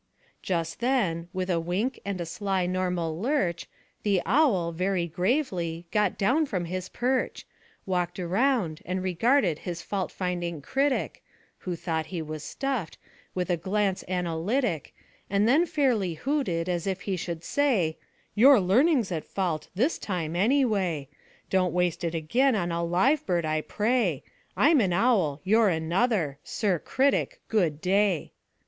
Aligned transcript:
Just 0.41 0.79
then, 0.79 1.29
with 1.31 1.47
a 1.47 1.59
wink 1.59 1.99
and 2.03 2.19
a 2.19 2.25
sly 2.25 2.65
normal 2.65 3.21
lurch, 3.21 3.67
The 4.01 4.19
owl, 4.25 4.71
very 4.71 5.05
gravely, 5.05 5.85
got 5.91 6.17
down 6.17 6.47
from 6.47 6.65
his 6.65 6.89
perch, 6.89 7.45
Walked 7.85 8.19
around, 8.19 8.81
and 8.83 9.03
regarded 9.03 9.59
his 9.59 9.83
fault 9.83 10.11
finding 10.11 10.59
critic 10.59 11.23
(Who 11.59 11.75
thought 11.75 12.07
he 12.07 12.19
was 12.19 12.41
stuffed) 12.43 12.97
with 13.35 13.51
a 13.51 13.57
glance 13.57 14.03
analytic, 14.07 14.95
And 15.29 15.47
then 15.47 15.67
fairly 15.67 16.15
hooted, 16.15 16.67
as 16.67 16.87
if 16.87 17.01
he 17.01 17.15
should 17.15 17.43
say: 17.43 17.99
'Your 18.33 18.59
learning's 18.59 19.11
at 19.11 19.23
fault 19.23 19.69
this 19.75 19.99
time, 19.99 20.35
anyway: 20.35 21.09
Don't 21.51 21.73
waste 21.73 22.03
it 22.03 22.15
again 22.15 22.55
on 22.55 22.71
a 22.71 22.83
live 22.83 23.23
bird, 23.27 23.45
I 23.45 23.61
pray. 23.61 24.23
I'm 24.57 24.81
an 24.81 24.93
owl; 24.93 25.41
you're 25.43 25.69
another. 25.69 26.39
Sir 26.43 26.79
Critic, 26.79 27.39
good 27.49 27.79
day!' 27.81 28.31